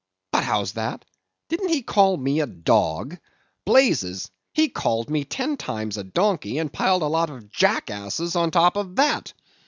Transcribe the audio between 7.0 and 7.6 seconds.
a lot of